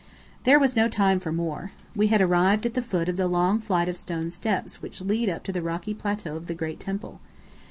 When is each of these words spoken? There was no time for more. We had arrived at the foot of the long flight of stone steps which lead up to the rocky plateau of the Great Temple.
There 0.45 0.57
was 0.57 0.75
no 0.75 0.89
time 0.89 1.19
for 1.19 1.31
more. 1.31 1.73
We 1.95 2.07
had 2.07 2.21
arrived 2.21 2.65
at 2.65 2.73
the 2.73 2.81
foot 2.81 3.07
of 3.07 3.17
the 3.17 3.27
long 3.27 3.59
flight 3.59 3.87
of 3.87 3.95
stone 3.95 4.31
steps 4.31 4.81
which 4.81 4.99
lead 5.01 5.29
up 5.29 5.43
to 5.43 5.51
the 5.51 5.61
rocky 5.61 5.93
plateau 5.93 6.35
of 6.35 6.47
the 6.47 6.55
Great 6.55 6.79
Temple. 6.79 7.19